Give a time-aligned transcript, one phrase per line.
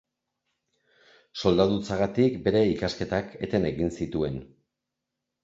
[1.41, 4.43] Soldadutzagatik bere ikasketak eten egin zituen.